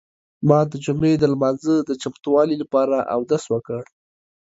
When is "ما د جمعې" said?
0.47-1.13